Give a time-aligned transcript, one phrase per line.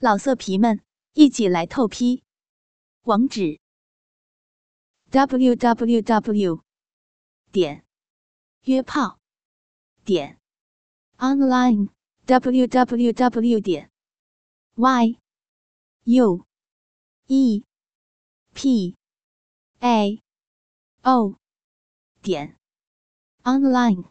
[0.00, 0.80] 老色皮们，
[1.14, 2.22] 一起来透批！
[3.02, 3.58] 网址
[5.10, 6.62] ：w w w
[7.50, 7.84] 点
[8.62, 9.18] 约炮
[10.04, 10.38] 点
[11.16, 11.88] online
[12.26, 13.90] w w w 点
[14.76, 15.18] y
[16.04, 16.46] u
[17.26, 17.64] e
[18.54, 18.96] p
[19.80, 20.22] a
[21.02, 21.34] o
[22.22, 22.56] 点
[23.42, 24.04] online。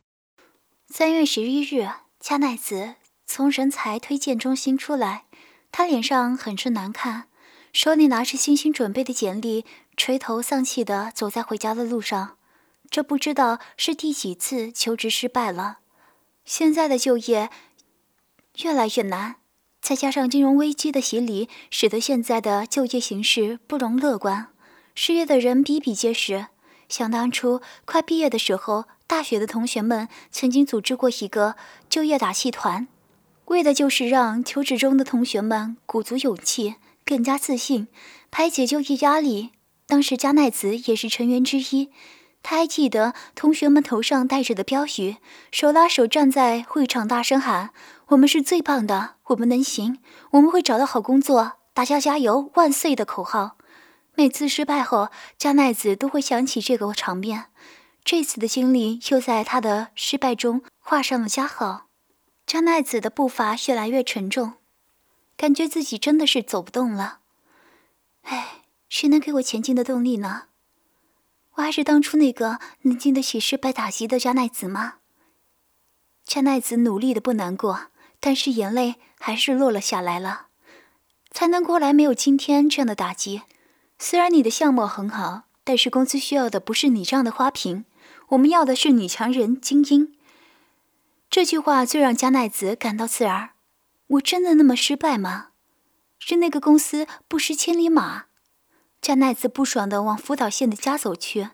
[0.88, 2.96] 三月十一日，加奈子
[3.26, 5.28] 从人才推荐中心出来。
[5.78, 7.28] 他脸上很是难看，
[7.72, 9.64] 手里拿着精心准备的简历，
[9.96, 12.38] 垂头丧气地走在回家的路上。
[12.90, 15.78] 这不知道是第几次求职失败了。
[16.44, 17.52] 现在的就业
[18.64, 19.36] 越来越难，
[19.80, 24.48] 再加上金融危机的洗礼，使得现在的就业形势不容乐观。
[24.96, 26.48] 失业的人比比皆是。
[26.90, 31.56] 想当初快毕业的时候，大学的同学们曾经组织过一个
[31.88, 32.88] 就业打气团。
[33.48, 36.76] 为的就是让求职中的同学们鼓足勇气，
[37.06, 37.88] 更加自信，
[38.30, 39.52] 排解就业压力。
[39.86, 41.90] 当时加奈子也是成员之一，
[42.44, 45.16] 他还记得同学们头上戴着的标语，
[45.50, 47.70] 手拉手站在会场大声喊
[48.10, 50.00] ：“我们是最棒的，我们能行，
[50.32, 53.56] 我们会找到好工作，大家加油，万岁！”的口号。
[54.16, 57.46] 每次失败后，加奈子都会想起这个场面，
[58.04, 61.87] 这次的经历又在他的失败中画上了加号。
[62.48, 64.54] 加奈子的步伐越来越沉重，
[65.36, 67.20] 感觉自己真的是走不动了。
[68.22, 70.44] 哎，谁能给我前进的动力呢？
[71.56, 75.00] 我还是当初那个能经得起失败打击的加奈子吗？
[76.24, 77.88] 加奈子努力的不难过，
[78.22, 80.48] 但是眼泪还是落了下来了。
[81.32, 83.42] 才能过来没有今天这样的打击。
[84.00, 87.84] 虽然你的项目很好，但是公司需要的不是你这样的花瓶，
[88.30, 90.14] 我们要的是女强人、精英。
[91.30, 93.52] 这句话最让加奈子感到刺耳。
[94.08, 95.50] 我真的那么失败吗？
[96.20, 98.26] 是那个公司不识千里马。
[99.02, 101.50] 加奈子不爽地往福岛县的家走去。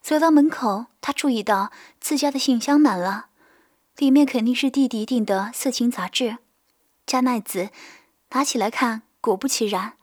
[0.00, 3.26] 走到门口，他注意到自家的信箱满了，
[3.96, 6.38] 里面肯定是弟弟订的色情杂志。
[7.04, 7.70] 加奈子
[8.30, 9.94] 拿起来看，果不其然，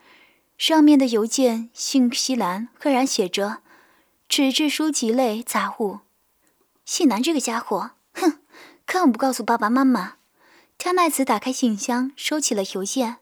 [0.57, 3.63] 上面的邮件信息栏赫然写着
[4.27, 6.01] “纸质书籍类杂物”。
[6.83, 8.42] 信男这个家伙，哼！
[8.93, 10.13] 更不告诉爸爸妈妈。
[10.77, 13.17] 加奈子打开信箱，收起了邮件。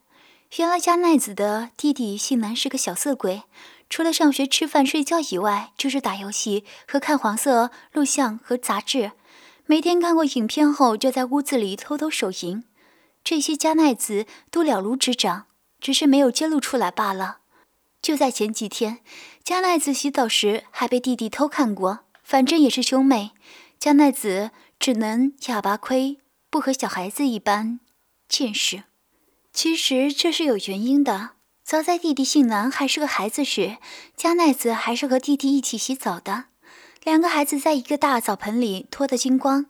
[0.57, 3.43] 原来加奈子的弟弟信男是个小色鬼，
[3.89, 9.13] 除了上学、吃饭、睡觉以外，就是打游戏和看黄色录像和杂志。
[9.65, 12.65] 每天看过影片后，就在屋子里偷偷手淫。
[13.23, 15.45] 这些加奈子都了如指掌，
[15.79, 17.37] 只是没有揭露出来罢了。
[18.01, 18.99] 就在前几天，
[19.43, 21.99] 加奈子洗澡时还被弟弟偷看过。
[22.23, 23.31] 反正也是兄妹，
[23.79, 24.51] 加奈子。
[24.81, 26.17] 只能哑巴亏，
[26.49, 27.79] 不和小孩子一般
[28.27, 28.85] 见识。
[29.53, 31.33] 其实这是有原因的。
[31.63, 33.77] 早在弟弟信男还是个孩子时，
[34.17, 36.45] 加奈子还是和弟弟一起洗澡的。
[37.03, 39.67] 两个孩子在一个大澡盆里脱得精光，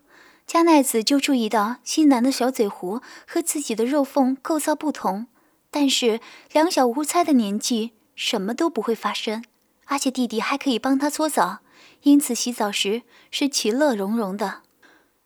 [0.48, 5.28] 加奈子就注意到信男的小嘴壶和自己的肉缝构造不同。
[5.70, 6.22] 但是
[6.54, 9.44] 两小无猜的年纪，什么都不会发生，
[9.88, 11.60] 而且弟弟还可以帮他搓澡，
[12.04, 14.62] 因此洗澡时是其乐融融的。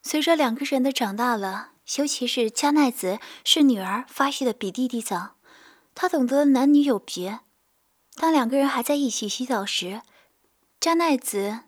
[0.07, 5.37] 随着两个人的长大了，尤其是加奈子是女儿，发育的比弟弟早，
[5.95, 7.39] 她懂得男女有别。
[8.13, 10.03] 当两个人还在一起洗澡时，
[10.79, 11.61] 加奈子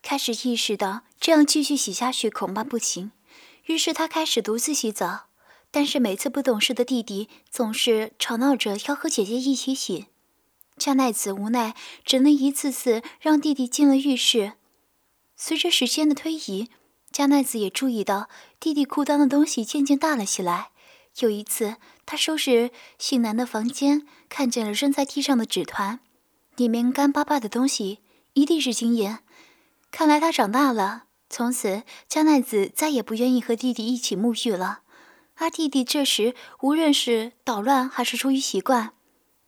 [0.00, 3.10] 开始意识到这样继续洗下去恐怕不行，
[3.64, 5.24] 于是她开始独自洗澡。
[5.72, 10.06] 但是每次不懂事的弟弟总是吵闹着要和姐姐一起洗，
[10.76, 14.52] 加奈子无奈，只能一次次让弟弟进了浴室。
[15.36, 16.70] 随着时间的推移，
[17.18, 18.28] 加奈子也注意到
[18.60, 20.70] 弟弟裤裆的东西渐渐大了起来。
[21.18, 21.74] 有一次，
[22.06, 25.98] 他收拾信男的房间，看见了扔在地上的纸团，
[26.54, 27.98] 里面干巴巴的东西，
[28.34, 29.18] 一定是精液。
[29.90, 31.06] 看来他长大了。
[31.28, 34.82] 从此，加奈子再也不愿意和弟弟一起沐浴了。
[35.38, 38.92] 而弟弟这时无论是捣乱还是出于习惯，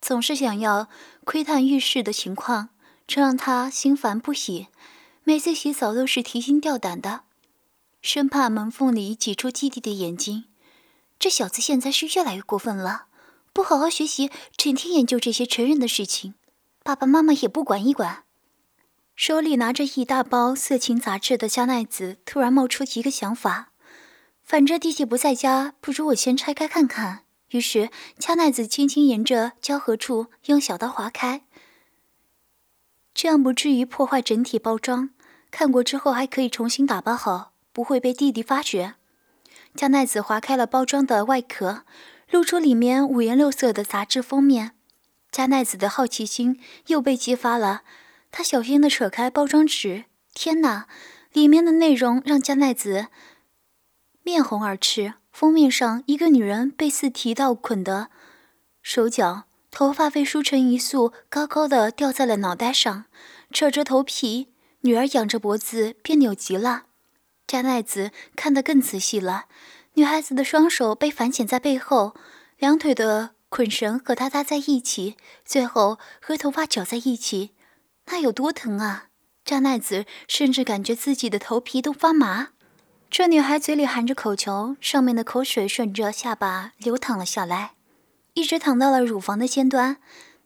[0.01, 0.89] 总是想要
[1.23, 2.71] 窥探浴室的情况，
[3.07, 4.67] 这让他心烦不已。
[5.23, 7.21] 每次洗澡都是提心吊胆的。
[8.03, 10.45] 生怕门缝里挤出弟弟的眼睛，
[11.19, 13.07] 这小子现在是越来越过分了。
[13.53, 16.35] 不好好学习，整天研究这些成人的事情，
[16.83, 18.25] 爸爸妈妈也不管一管。
[19.15, 23.73] 手里拿着一大包色情杂志的加奈子突然冒出一个想法：
[24.43, 27.25] 反正弟弟不在家，不如我先拆开看看。
[27.51, 31.45] 于是，加奈子轻轻沿着胶合处用小刀划开，
[33.13, 35.11] 这样不至于破坏整体包装。
[35.51, 37.50] 看过之后还可以重新打包好。
[37.73, 38.95] 不会被弟弟发觉。
[39.75, 41.85] 加奈子划开了包装的外壳，
[42.31, 44.73] 露出里面五颜六色的杂志封面。
[45.31, 47.83] 加奈子的好奇心又被激发了，
[48.33, 50.05] 她小心地扯开包装纸。
[50.35, 50.89] 天哪，
[51.33, 53.07] 里面的内容让加奈子
[54.23, 55.15] 面红耳赤。
[55.31, 58.11] 封面上，一个女人被四提到捆的
[58.83, 63.05] 手脚，头发被梳成一束，高高的吊在了脑袋上，
[63.53, 64.49] 扯着头皮。
[64.81, 66.87] 女儿仰着脖子，别扭极了。
[67.51, 69.47] 加奈子看得更仔细了，
[69.95, 72.15] 女孩子的双手被反剪在背后，
[72.59, 73.31] 两腿的。
[73.49, 77.51] 捆绳和她搭在一起，最后和头发绞在一起，
[78.07, 79.09] 那有多疼啊！
[79.45, 82.51] 扎奈子甚至感觉自己的头皮都发麻。
[83.11, 87.73] 这女孩嘴里含着口球，上面的口水顺着下巴流淌了下来，
[88.35, 89.97] 一直淌到了乳房的尖端。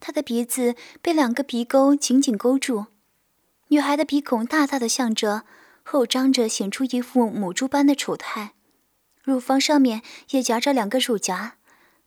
[0.00, 2.86] 她的鼻子被两个鼻沟紧紧勾住，
[3.68, 5.42] 女孩的鼻孔大大的向着
[5.84, 8.54] 后张着，显出一副母猪般的丑态。
[9.22, 11.56] 乳房上面也夹着两个乳夹。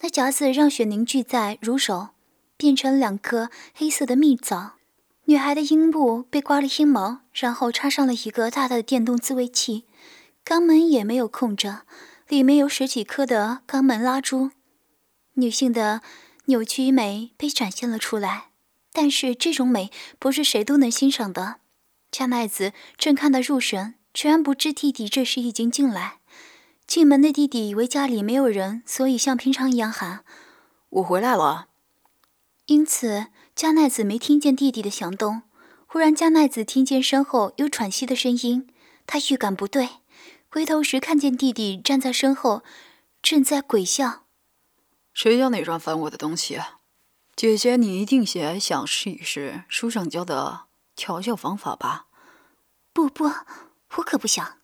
[0.01, 2.09] 那夹子让血凝聚在乳手，
[2.55, 4.73] 变成两颗黑色的蜜枣。
[5.25, 9.85] 女孩的阴部被刮了阴毛，然后插上了一个大大的电动自慰器。
[10.45, 11.81] 肛门也没有空着，
[12.27, 14.51] 里面有十几颗的肛门拉珠。
[15.33, 16.01] 女性的
[16.45, 18.49] 扭曲美被展现了出来，
[18.93, 21.57] 但是这种美不是谁都能欣赏的。
[22.11, 26.19] 加奈子正看得入神，全不知弟弟这时已经进来。
[26.87, 30.23] 进门的弟弟以为家里没有人，所以像平常一样喊
[30.89, 31.67] ：“我回来了。”
[32.67, 35.43] 因此，加奈子没听见弟弟的响动。
[35.85, 38.67] 忽然，加奈子听见身后有喘息的声音，
[39.05, 39.89] 他预感不对，
[40.49, 42.63] 回头时看见弟弟站在身后，
[43.21, 44.23] 正在鬼笑。
[45.13, 46.59] 谁叫你乱翻我的东西？
[47.35, 50.66] 姐姐，你一定也想试一试书上教的
[50.97, 52.07] 调教方法吧？
[52.91, 53.25] 不不，
[53.95, 54.57] 我可不想。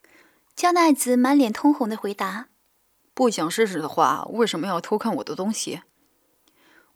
[0.56, 2.47] 江奈子满脸通红的回答
[3.13, 5.83] ：“不想试试的话，为什么要偷看我的东西？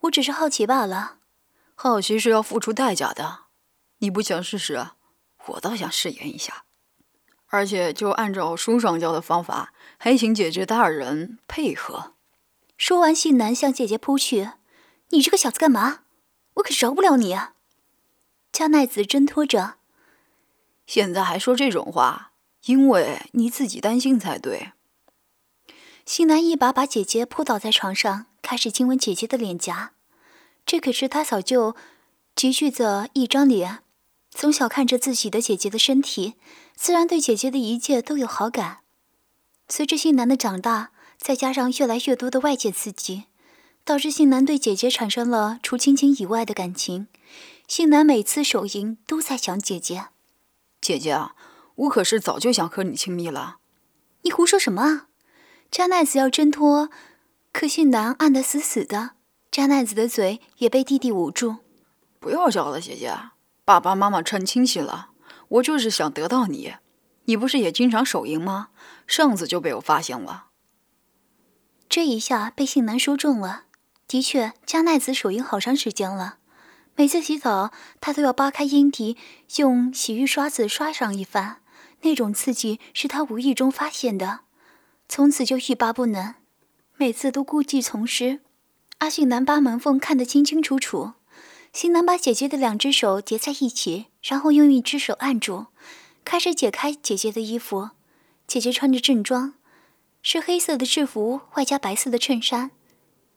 [0.00, 1.18] 我只是好奇罢了。
[1.74, 3.44] 好奇是要付出代价的。
[3.98, 4.88] 你不想试试，
[5.46, 6.64] 我倒想试验一下。
[7.46, 12.14] 而且就按照书上教的方法，还请姐姐大人配合。”
[12.76, 14.50] 说完，信男向姐姐扑去
[15.10, 16.00] ：“你这个小子干嘛？
[16.54, 17.54] 我可饶不了你啊！”
[18.58, 19.76] 加奈子挣脱着
[20.84, 22.32] ：“现在还说这种话？”
[22.66, 24.72] 因为你自己担心才对。
[26.04, 29.92] 新南一把把姐姐扑倒在床上，开始亲吻姐姐的脸颊。
[30.66, 31.76] 这可是他早就
[32.34, 33.84] 积聚的一张脸，
[34.32, 36.34] 从小看着自己的姐姐的身体，
[36.74, 38.78] 自然对姐姐的一切都有好感。
[39.68, 43.26] 随着信男的长大，再加上越来越多的外界刺激，
[43.84, 47.06] 导致信男对姐姐产生了除亲情以外的感情。
[47.68, 50.06] 信南每次手淫都在想姐姐，
[50.80, 51.36] 姐姐啊。
[51.76, 53.58] 我可是早就想和你亲密了，
[54.22, 55.06] 你胡说什么啊？
[55.70, 56.90] 加奈子要挣脱，
[57.52, 59.10] 可信男按得死死的，
[59.50, 61.58] 加奈子的嘴也被弟弟捂住。
[62.18, 63.14] 不要叫了，姐姐，
[63.66, 65.10] 爸爸妈妈串亲戚了，
[65.48, 66.74] 我就是想得到你。
[67.26, 68.70] 你不是也经常手淫吗？
[69.06, 70.46] 上次就被我发现了。
[71.88, 73.66] 这一下被信男说中了，
[74.08, 76.38] 的确，加奈子手淫好长时间了，
[76.98, 79.16] 每次洗澡他都要扒开阴蒂，
[79.58, 81.58] 用洗浴刷子刷上一番。
[82.02, 84.40] 那种刺激是他无意中发现的，
[85.08, 86.34] 从此就欲罢不能，
[86.96, 88.40] 每次都故技重施。
[88.98, 91.12] 阿信男把门缝看得清清楚楚，
[91.72, 95.66] 新南把姐姐的两只手叠在一起，然后用一只手按住，
[96.24, 97.90] 开始解开姐姐的衣服。
[98.48, 99.54] 姐姐穿着正装，
[100.20, 102.72] 是黑色的制服外加白色的衬衫。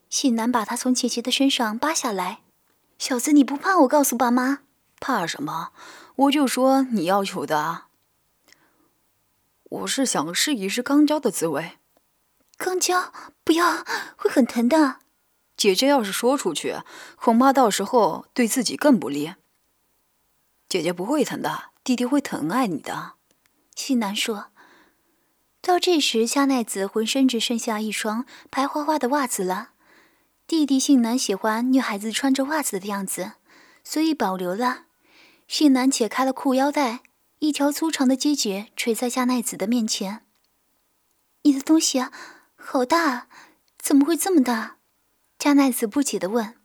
[0.10, 2.40] 信男把她从姐姐的身上扒下来。
[3.02, 4.60] 小子，你不怕我告诉爸妈？
[5.00, 5.72] 怕什么？
[6.18, 7.86] 我就说你要求的。
[9.64, 11.80] 我是想试一试钢胶的滋味。
[12.58, 13.12] 钢胶
[13.44, 13.84] 不要，
[14.16, 14.98] 会很疼的。
[15.58, 16.84] 姐姐要是说出去，
[17.16, 19.34] 恐怕到时候对自己更不利。
[20.70, 23.14] 姐姐不会疼的，弟弟会疼爱你的。
[23.76, 24.52] 西南说。
[25.60, 29.70] 到这时，加奈子浑身只剩下一双白花花的袜子了。
[30.52, 33.36] 弟弟信男喜欢女孩子穿着袜子的样子，
[33.86, 34.84] 所以保留了。
[35.48, 37.04] 信男解开了裤腰带。
[37.40, 40.26] 一条粗长的结节垂在加奈子的面前。
[41.44, 42.12] 你的东西啊，
[42.58, 43.30] 好大，
[43.80, 44.76] 怎么会这么大？
[45.40, 46.58] 加奈子不解地问。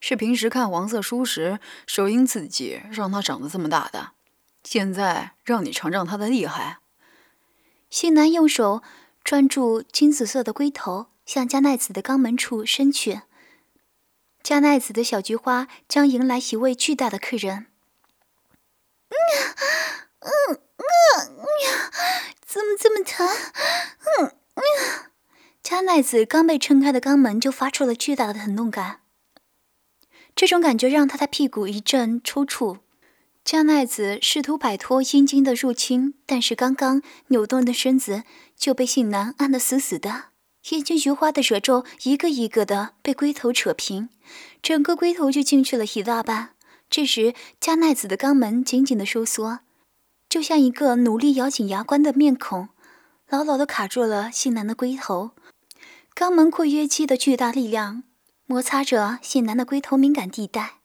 [0.00, 4.14] 是平时看黄色书时手淫刺激，让它长得这么大的。
[4.64, 6.78] 现在让你尝尝它的厉害。
[7.88, 8.82] 新男用手
[9.22, 13.22] 专注金紫色的龟头，向加奈子的肛门处伸去。
[14.42, 17.66] 加奈子的小菊花将迎来一位巨大的客人。
[19.08, 19.16] 嗯
[20.20, 21.36] 嗯嗯，
[22.44, 23.26] 怎么这么疼？
[24.18, 24.62] 嗯嗯，
[25.62, 29.00] 加奈子刚被撑开的肛门就发出了巨大的疼痛感，
[30.36, 32.80] 这种感觉让他的屁股一阵抽搐。
[33.44, 38.24] 加奈子试图摆脱阴茎的入侵，但是刚刚扭动的身子
[38.56, 40.26] 就被性男按得死死的，
[40.70, 44.08] 眼睛菊花的褶皱一个一个的被龟头扯平，
[44.62, 46.54] 整个龟头就进去了一大半。
[46.88, 49.60] 这时，加奈子的肛门紧紧的收缩，
[50.28, 52.68] 就像一个努力咬紧牙关的面孔，
[53.28, 55.32] 牢牢的卡住了信男的龟头。
[56.14, 58.04] 肛门括约肌的巨大力量
[58.46, 60.78] 摩擦着信男的龟头敏感地带，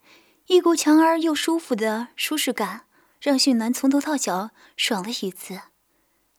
[0.47, 2.81] 一股强而又舒服的舒适感
[3.21, 5.59] 让信男从头到脚爽了一次。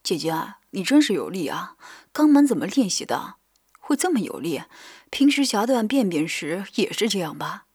[0.02, 1.76] 姐姐，你真是有力啊！
[2.12, 3.37] 肛门怎么练习的？
[3.78, 4.62] 会这么有力？
[5.11, 7.66] 平时夹断便便时也是这样吧？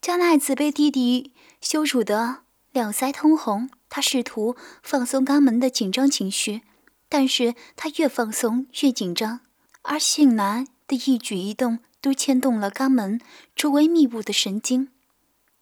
[0.00, 2.42] 加奈子被弟弟羞辱得
[2.72, 6.62] 两腮通红，他试图放松肛门的紧张情绪，
[7.08, 9.40] 但是他越放松越紧张。
[9.82, 13.20] 而性男的一举一动都牵动了肛门
[13.54, 14.88] 周围密布的神经，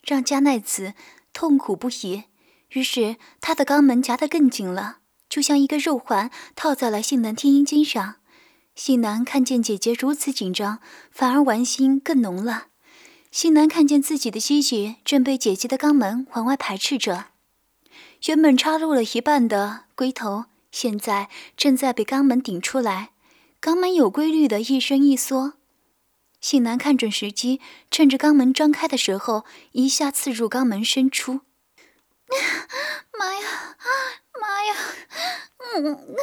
[0.02, 0.94] 让加奈子
[1.32, 2.24] 痛苦不已。
[2.70, 4.98] 于是他的肛门夹得更紧了，
[5.32, 8.16] 就像一个肉环套在了性男天阴茎上。
[8.74, 10.78] 性男看见姐姐如此紧张，
[11.10, 12.66] 反而玩心更浓了。
[13.30, 17.28] 性男看见自己的鸡鸡正被姐姐的肛门往外排斥着，
[18.26, 23.12] 原本插入了一半的龟头，现在正在被肛门顶出来。
[23.58, 25.54] 肛门有规律的一伸一缩，
[26.42, 27.58] 性男看准时机，
[27.90, 31.40] 趁着肛门张开的时候，一下刺入肛门深处。
[33.18, 33.76] 妈呀，
[34.42, 34.74] 妈呀！
[35.76, 36.16] 嗯，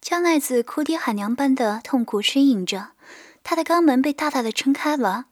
[0.00, 2.92] 江奈子哭爹喊娘般的痛苦呻吟着，
[3.42, 5.26] 她的肛门被大大的撑开了，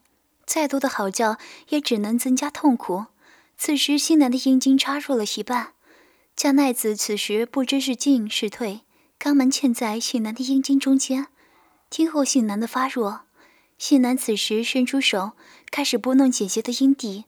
[0.45, 3.07] 再多的嚎叫也只能增加痛苦。
[3.57, 5.75] 此时，性男的阴茎插入了一半。
[6.35, 8.81] 加奈子此时不知是进是退，
[9.19, 11.29] 肛门嵌在性男的阴茎中间。
[11.89, 13.21] 听后，性男的发弱，
[13.79, 15.33] 性男此时伸出手，
[15.71, 17.25] 开始拨弄姐姐的阴蒂。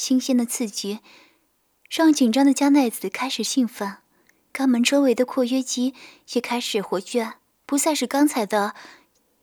[0.00, 1.00] 新鲜的刺激
[1.90, 3.98] 让紧张的加奈子开始兴奋，
[4.50, 5.94] 肛门周围的括约肌
[6.32, 7.34] 也开始活跃，
[7.66, 8.74] 不再是刚才的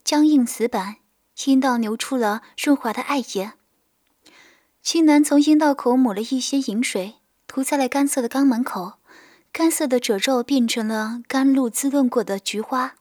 [0.03, 0.95] 僵硬死板，
[1.45, 3.53] 阴道流出了润滑的爱液。
[4.81, 7.17] 青男从阴道口抹了一些饮水。
[7.45, 8.93] 涂在了干涩的肛门口，
[9.53, 12.95] 干涩的褶皱变成了甘露滋润过的菊花，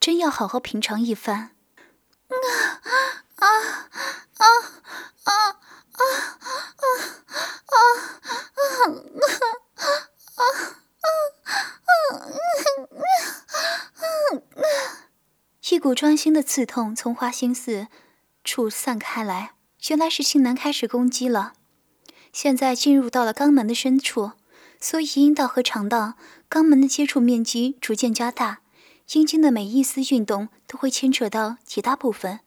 [0.00, 1.50] 真要好好品尝一番。
[2.28, 2.34] 啊
[3.36, 3.46] 啊
[4.38, 4.46] 啊
[5.24, 5.34] 啊啊
[5.94, 6.06] 啊
[7.66, 8.02] 啊啊啊！
[15.70, 17.88] 一股钻心的刺痛从花心四
[18.44, 19.54] 处散开来，
[19.88, 21.54] 原来是性男开始攻击了。
[22.32, 24.30] 现在进入到了肛门的深处，
[24.80, 26.14] 所以阴道和肠道、
[26.48, 28.60] 肛门的接触面积逐渐加大。
[29.14, 32.38] 阴茎的每一丝运动都会牵扯到其他部分。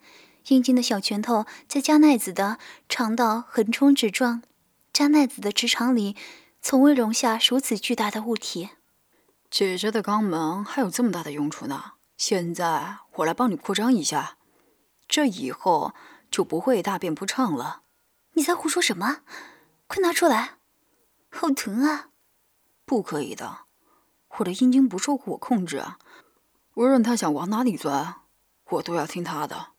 [0.47, 4.43] 阴茎的小拳头在加奈子的肠道横冲直撞，
[4.93, 6.15] 加奈子的直肠里
[6.61, 8.69] 从未容下如此巨大的物体。
[9.51, 11.94] 姐姐的肛门还有这么大的用处呢！
[12.17, 14.37] 现在我来帮你扩张一下，
[15.07, 15.93] 这以后
[16.31, 17.83] 就不会大便不畅了。
[18.33, 19.21] 你在胡说什么？
[19.87, 20.57] 快拿出来！
[21.29, 22.09] 好疼啊！
[22.85, 23.65] 不可以的，
[24.37, 25.83] 我的阴茎不受我控制，
[26.75, 28.21] 无论他想往哪里钻，
[28.69, 29.73] 我都要听他的。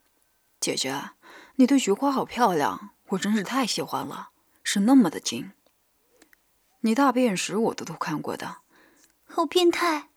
[0.61, 1.11] 姐姐，
[1.57, 4.31] 你对菊花好漂亮，我真是太喜欢了，
[4.62, 5.52] 是那么的精。
[6.81, 8.59] 你大便时我都都看过的。
[9.25, 10.11] 好变态！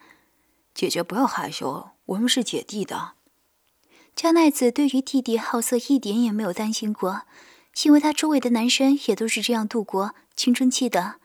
[0.73, 3.13] 姐姐不要害羞，我们是姐弟的。
[4.15, 7.23] 加奈子对于弟弟好色一点也没有担心过。
[7.83, 11.15] 因为他周围的男生也都是这样度过青春期的，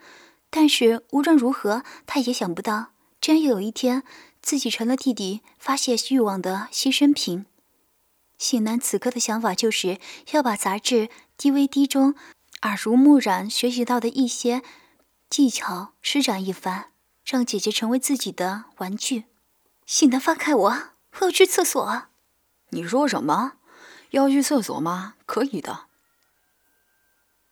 [0.51, 4.05] 但是无论如何，他也想不到，这样有一天
[4.41, 7.47] 自己成了弟弟发泄欲望的牺牲品。
[8.39, 9.99] 醒男此刻的想法就是
[10.31, 12.15] 要把杂志 DVD 中
[12.63, 14.63] 耳濡目染学习到的一些
[15.29, 16.91] 技巧施展一番，
[17.25, 19.25] 让姐姐成为自己的玩具。
[19.87, 22.05] 醒男，放开我，我要去厕所。
[22.71, 23.55] 你说什么？
[24.11, 25.15] 要去厕所吗？
[25.27, 25.87] 可以的。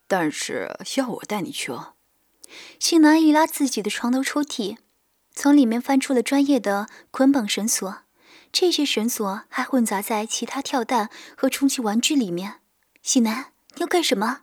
[0.06, 1.72] 但是要我带你去？
[2.78, 4.78] 信南一拉自己的床头抽屉，
[5.34, 7.98] 从里面翻出了专业的捆绑绳索，
[8.50, 12.60] 这些绳索还混杂在其他跳蛋和充气玩具里面。
[13.02, 14.40] 信南，你要干什么？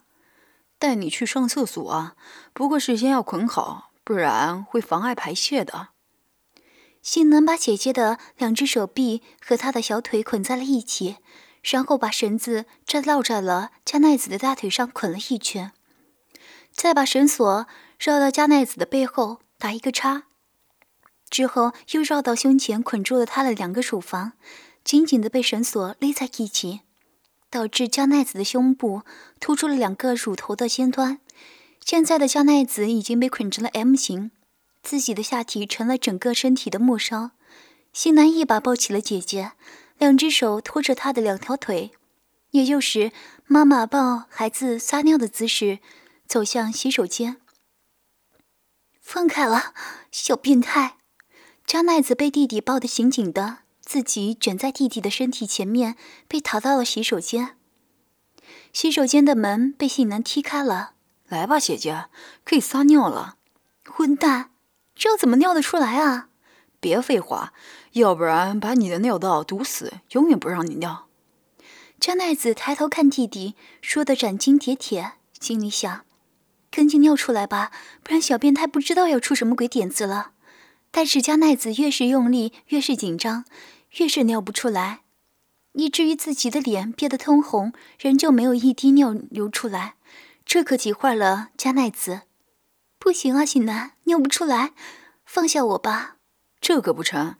[0.78, 2.16] 带你去上厕所啊！
[2.52, 5.88] 不过事先要捆好，不然会妨碍排泄的。
[7.02, 11.16] 信男把姐姐的两只手臂和她的小腿捆在了一起。
[11.62, 15.72] 然后把绳子再绕在了加奈子的大腿上捆了一圈，
[16.72, 17.66] 再把绳索
[17.98, 20.22] 绕到加奈子的背后打一个叉，
[21.28, 24.32] 之后又绕到胸前，捆住了她的两个乳房，
[24.82, 26.80] 紧紧的被绳索勒在一起，
[27.50, 29.02] 导致加奈子的胸部
[29.38, 31.20] 突出了两个乳头的尖端。
[31.84, 34.30] 现在的加奈子已经被捆成了 M 型，
[34.82, 37.32] 自己的下体成了整个身体的末梢。
[37.92, 39.52] 新南一把抱起了姐姐，
[39.98, 41.90] 两只手托着她的两条腿，
[42.52, 43.12] 也就是
[43.46, 45.80] 妈妈抱孩子撒尿的姿势，
[46.26, 47.38] 走向洗手间。
[49.00, 49.74] 放开了，
[50.12, 50.98] 小变态！
[51.66, 55.96] 张奈子被弟弟抱得紧紧的，自己卷在弟弟的身体前面，
[56.28, 57.56] 被逃到了洗手间。
[58.72, 60.92] 洗手间的门被信男踢开了。
[61.26, 62.06] 来吧，姐姐，
[62.44, 63.36] 可以撒尿了。
[63.84, 64.52] 混蛋，
[65.00, 66.28] 这怎么尿得出来啊？
[66.78, 67.54] 别废话，
[67.92, 71.06] 要不然把你的尿道堵死，永远不让你尿。
[71.98, 76.04] 加奈子抬头看弟弟，说的斩钉截铁，心里想：
[76.70, 77.70] 赶紧尿出来吧，
[78.02, 80.32] 不然小变态不知道要出什么鬼点子了。
[80.90, 83.46] 但是加奈子越是用力，越是紧张，
[83.92, 85.00] 越是尿不出来，
[85.72, 89.94] 以至于自己的脸憋得通红，仍旧没有一滴尿流出来。
[90.44, 92.22] 这可急坏了加奈子，
[93.00, 94.74] 不行啊，喜男，尿不出来，
[95.24, 96.18] 放下我吧。
[96.60, 97.36] 这可不成，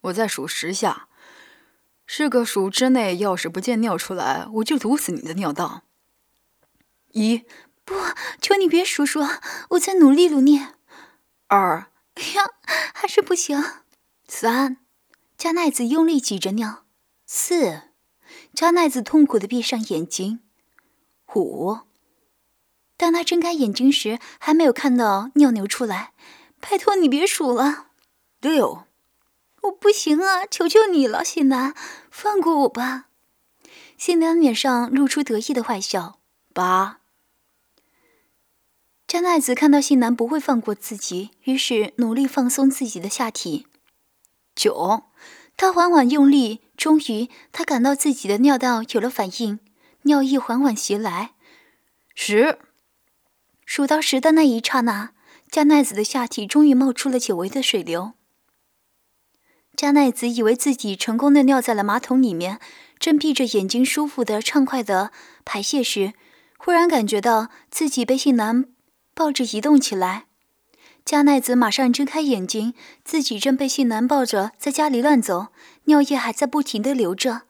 [0.00, 1.08] 我再数十下，
[2.06, 5.82] 十个数之内，要是不见尿出来，我就堵死你的尿道。
[7.12, 7.44] 一，
[7.84, 7.94] 不，
[8.40, 9.20] 求你别数数，
[9.72, 10.58] 我再努力努力。
[11.48, 12.50] 二，哎呀，
[12.94, 13.62] 还是不行。
[14.26, 14.78] 三，
[15.36, 16.86] 加奈子用力挤着尿。
[17.26, 17.82] 四，
[18.54, 20.40] 加奈子痛苦的闭上眼睛。
[21.34, 21.80] 五。
[22.96, 26.12] 当他睁开眼睛时，还没有看到尿流出来。
[26.60, 27.88] 拜托你别数了。
[28.40, 28.84] 六，
[29.62, 30.46] 我不行啊！
[30.46, 31.74] 求求你了，谢南，
[32.10, 33.06] 放过我吧。
[33.98, 36.20] 谢南脸上露出得意的坏笑。
[36.52, 37.00] 八。
[39.06, 43.66] 张奈子看到谢南不会放过自己，于是努力放松自己的下体。
[44.54, 45.04] 九，
[45.56, 49.58] 他缓缓用力，终于他感到自己的尿道有了反应，
[50.02, 51.32] 尿意缓缓袭来。
[52.14, 52.58] 十。
[53.64, 55.10] 数到十的那一刹那，
[55.50, 58.12] 加奈子的下体终于冒出了久违的水流。
[59.76, 62.60] 加奈子以为自己成功的尿在了马桶里面，
[62.98, 65.10] 正闭着眼睛舒服的畅快的
[65.44, 66.12] 排泄时，
[66.58, 68.66] 忽然感觉到自己被性男
[69.14, 70.26] 抱着移动起来。
[71.04, 72.72] 加奈子马上睁开眼睛，
[73.04, 75.48] 自己正被性男抱着在家里乱走，
[75.84, 77.42] 尿液还在不停的流着，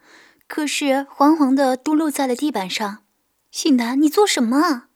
[0.49, 3.05] 可是黄黄的嘟落在了地板上。
[3.51, 4.89] 性男，你做什么？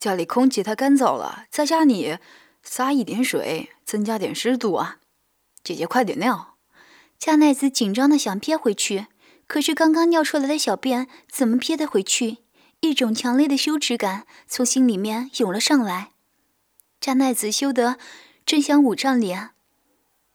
[0.00, 2.16] 家里空气太干燥了，在家里
[2.62, 4.96] 撒一点水，增加点湿度啊！
[5.62, 6.56] 姐姐快点尿。
[7.18, 9.08] 加奈子紧张的想憋回去，
[9.46, 12.38] 可是刚刚尿出来的小便怎么憋得回去？
[12.80, 16.12] 一种强烈的羞耻感从心里面涌了上来。
[16.98, 17.98] 加奈子羞得
[18.46, 19.50] 正想捂上脸，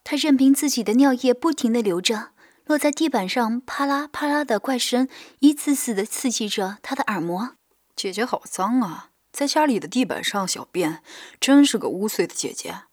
[0.04, 2.34] 她任凭自己的尿液不停的流着，
[2.66, 7.56] 落在地板上啪啦啪啦的怪声一次次的刺激着她的耳膜。
[7.96, 9.10] 姐姐好脏啊！
[9.36, 11.04] 在家里的地板上小便，
[11.42, 12.84] 真是个污秽的姐姐。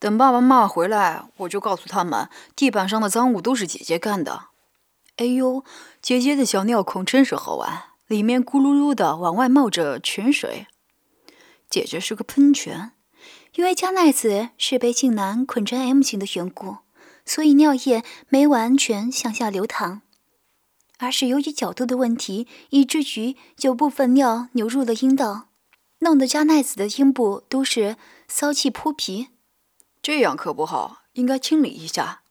[0.00, 4.48] 等爸爸妈妈回来，我就告诉他们，地板上的脏物都是姐姐干的。
[5.18, 5.64] 哎呦，
[6.02, 10.66] 姐姐的小尿孔真是好玩，里面咕噜噜的往外冒着泉水。
[11.70, 12.90] 姐姐是个喷泉，
[13.54, 16.78] 因为加奈子是被静男捆成 M 型的缘故，
[17.24, 20.02] 所以尿液没完全向下流淌。
[20.98, 25.48] 而是由于角度的问题，以至于有部分尿流入了阴道，
[25.98, 27.96] 弄得加奈子的阴部都是
[28.28, 29.28] 骚气扑鼻。
[30.02, 32.22] 这样可不好，应该清理一下。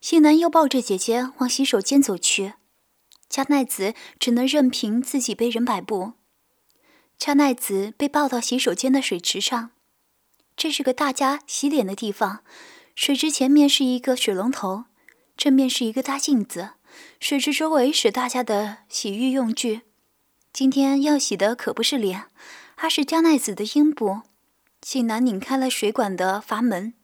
[0.00, 2.54] 西南又抱着姐姐往洗手间走去，
[3.28, 6.12] 加奈子只能任凭自己被人摆布。
[7.18, 9.70] 加奈子被抱到洗手间的水池上，
[10.56, 12.44] 这是个大家洗脸的地方。
[12.94, 14.84] 水池前面是一个水龙头，
[15.36, 16.70] 正面是一个大镜子。
[17.20, 19.82] 水池周围是大家的洗浴用具。
[20.52, 22.24] 今天要洗的可不是脸，
[22.76, 24.22] 而是加奈子的阴部。
[24.82, 26.94] 信男拧开了水管的阀门，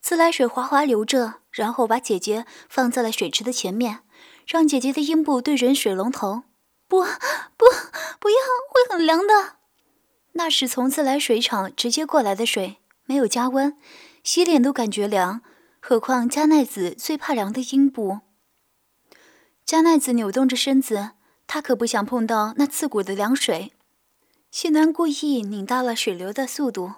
[0.00, 4.00] 自来水哗哗流着，然后把姐姐放在了水池的前面，
[4.46, 6.44] 让姐姐的阴部对准水龙头。
[6.88, 7.66] 不，不，
[8.20, 8.36] 不要，
[8.70, 9.56] 会很凉的。
[10.32, 13.76] 那是从自来水厂直接过来的水，没有加温，
[14.22, 15.40] 洗脸都感觉凉，
[15.80, 18.20] 何况加奈子最怕凉的阴部。
[19.66, 21.10] 加奈子扭动着身子，
[21.48, 23.72] 她可不想碰到那刺骨的凉水。
[24.48, 26.92] 谢南故意拧大了水流的速度，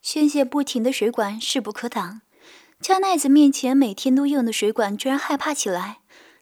[0.00, 2.22] 宣泄不停的水管势不可挡。
[2.80, 5.98] 加奈子面前每天都用的水管居然害怕起来，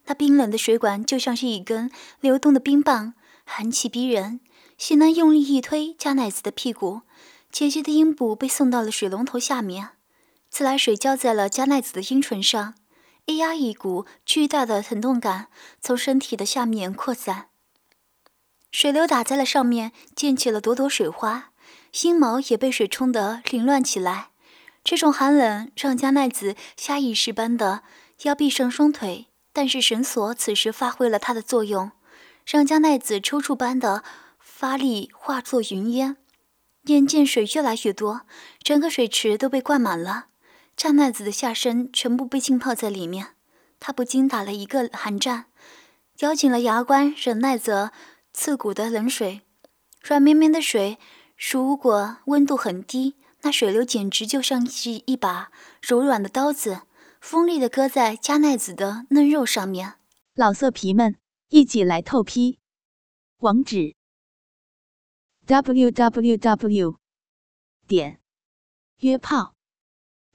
[0.07, 4.39] 那冰冷的水管就像是一根流动的冰棒，寒气逼人。
[4.79, 7.01] 谢南用力一推加奈子的屁股，
[7.51, 9.89] 姐姐的阴部被送到了水龙头下面。
[10.49, 12.75] 自来水浇在了加奈子的阴唇上，
[13.31, 15.47] 一压一股巨大的疼痛感
[15.81, 17.47] 从身体的下面扩散，
[18.73, 21.53] 水流打在了上面，溅起了朵朵水花，
[22.03, 24.31] 阴毛也被水冲得凌乱起来。
[24.83, 27.85] 这种寒冷让加奈子下意识般的
[28.23, 31.93] 要闭上双腿，但是绳索此时发挥了它的作用，
[32.45, 34.03] 让加奈子抽搐般的
[34.41, 36.17] 发力化作云烟。
[36.85, 38.23] 眼见水越来越多，
[38.63, 40.29] 整个水池都被灌满了，
[40.81, 43.35] 加奈子的下身全部被浸泡在里面，
[43.79, 45.45] 她不禁打了一个寒战，
[46.21, 47.93] 咬紧了牙关，忍耐着
[48.33, 49.43] 刺骨的冷水。
[50.03, 50.97] 软绵绵的水，
[51.37, 53.17] 如果温度很低。
[53.43, 56.81] 那水流简直就像是一把柔软的刀子，
[57.21, 59.97] 锋利的割在加奈子的嫩肉上面。
[60.33, 61.17] 老色皮们，
[61.51, 62.59] 一起来透批！
[63.41, 63.97] 网址
[65.45, 66.97] ：w w w
[67.87, 68.19] 点
[69.01, 69.55] 约炮